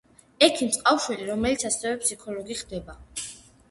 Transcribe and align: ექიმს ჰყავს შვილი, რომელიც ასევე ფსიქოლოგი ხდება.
ექიმს 0.47 0.79
ჰყავს 0.81 1.05
შვილი, 1.05 1.29
რომელიც 1.33 1.69
ასევე 1.71 1.95
ფსიქოლოგი 2.03 2.63
ხდება. 2.67 3.03